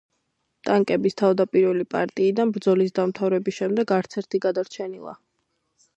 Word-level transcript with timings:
ტანკების 0.67 1.17
თავდაპირველი 1.21 1.85
პარტიიდან, 1.95 2.55
ბრძოლის 2.57 2.97
დამთავრების 3.01 3.59
შემდეგ, 3.61 3.97
არც 3.99 4.19
ერთი 4.23 4.45
გადარჩენილა. 4.47 5.19